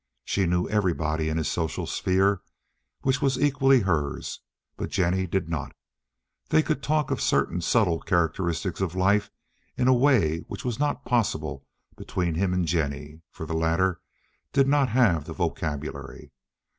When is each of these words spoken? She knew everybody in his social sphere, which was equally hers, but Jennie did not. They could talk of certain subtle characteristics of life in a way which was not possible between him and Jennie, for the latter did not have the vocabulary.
She 0.25 0.47
knew 0.47 0.67
everybody 0.67 1.29
in 1.29 1.37
his 1.37 1.47
social 1.47 1.85
sphere, 1.85 2.41
which 3.03 3.21
was 3.21 3.37
equally 3.39 3.81
hers, 3.81 4.39
but 4.75 4.89
Jennie 4.89 5.27
did 5.27 5.47
not. 5.47 5.73
They 6.49 6.63
could 6.63 6.81
talk 6.81 7.11
of 7.11 7.21
certain 7.21 7.61
subtle 7.61 7.99
characteristics 7.99 8.81
of 8.81 8.95
life 8.95 9.29
in 9.77 9.87
a 9.87 9.93
way 9.93 10.39
which 10.47 10.65
was 10.65 10.79
not 10.79 11.05
possible 11.05 11.67
between 11.95 12.33
him 12.33 12.51
and 12.51 12.65
Jennie, 12.65 13.21
for 13.29 13.45
the 13.45 13.53
latter 13.53 14.01
did 14.53 14.67
not 14.67 14.89
have 14.89 15.25
the 15.25 15.33
vocabulary. 15.33 16.31